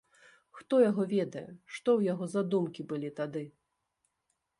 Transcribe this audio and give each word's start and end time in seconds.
Хто 0.59 0.75
яго 0.89 1.03
ведае, 1.11 1.43
што 1.75 1.77
ў 1.97 2.01
яго 2.13 2.25
за 2.33 2.41
думкі 2.55 2.87
былі 2.93 3.09
тады. 3.21 3.43